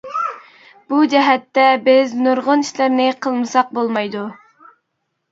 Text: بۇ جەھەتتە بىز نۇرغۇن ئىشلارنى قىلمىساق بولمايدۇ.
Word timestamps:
بۇ 0.93 1.01
جەھەتتە 1.09 1.65
بىز 1.87 2.15
نۇرغۇن 2.27 2.63
ئىشلارنى 2.65 3.05
قىلمىساق 3.25 3.69
بولمايدۇ. 3.79 4.23